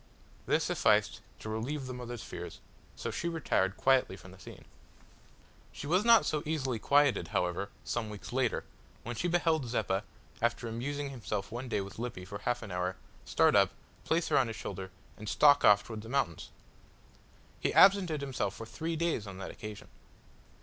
This 0.47 0.63
sufficed 0.63 1.21
to 1.37 1.47
relieve 1.49 1.85
the 1.85 1.93
mother's 1.93 2.23
fears, 2.23 2.59
so 2.95 3.11
she 3.11 3.29
retired 3.29 3.77
quietly 3.77 4.15
from 4.17 4.31
the 4.31 4.39
scene. 4.39 4.65
She 5.71 5.85
was 5.85 6.03
not 6.03 6.25
so 6.25 6.41
easily 6.43 6.79
quieted, 6.79 7.27
however, 7.27 7.69
some 7.83 8.09
weeks 8.09 8.33
later, 8.33 8.63
when 9.03 9.15
she 9.15 9.27
beheld 9.27 9.67
Zeppa, 9.67 10.03
after 10.41 10.67
amusing 10.67 11.11
himself 11.11 11.51
one 11.51 11.69
day 11.69 11.81
with 11.81 11.99
Lippy 11.99 12.25
for 12.25 12.39
half 12.39 12.63
an 12.63 12.71
hour, 12.71 12.95
start 13.25 13.55
up, 13.55 13.73
place 14.03 14.29
her 14.29 14.39
on 14.39 14.47
his 14.47 14.55
shoulder, 14.55 14.89
and 15.17 15.29
stalk 15.29 15.63
off 15.63 15.83
towards 15.83 16.01
the 16.01 16.09
mountains. 16.09 16.49
He 17.59 17.71
absented 17.71 18.21
himself 18.21 18.55
for 18.55 18.65
three 18.65 18.95
days 18.95 19.27
on 19.27 19.37
that 19.37 19.51
occasion. 19.51 19.87